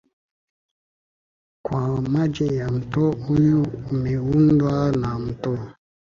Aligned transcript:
wa 1.63 2.01
maji 2.01 2.55
ya 2.55 2.71
mto 2.71 3.01
huu 3.11 3.65
umeundwa 3.91 4.91
na 4.91 5.19
mto 5.19 5.65